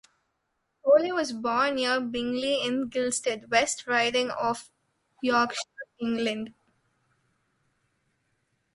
Hoyle 0.83 1.13
was 1.13 1.31
born 1.31 1.75
near 1.75 2.01
Bingley 2.01 2.65
in 2.65 2.89
Gilstead, 2.89 3.51
West 3.51 3.85
Riding 3.85 4.31
of 4.31 4.71
Yorkshire, 5.21 5.61
England. 5.99 6.55